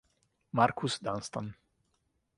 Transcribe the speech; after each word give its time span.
Marcus 0.51 0.97
Dunstan 0.97 1.53